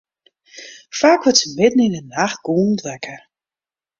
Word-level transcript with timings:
Faak 0.99 1.21
wurdt 1.23 1.41
se 1.41 1.47
midden 1.57 1.83
yn 1.87 1.95
'e 1.97 2.01
nacht 2.13 2.41
gûlend 2.47 2.81
wekker. 2.87 3.21